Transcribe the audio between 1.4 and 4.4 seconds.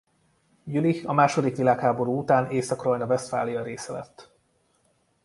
világháború után Észak-Rajna-Vesztfália része lett.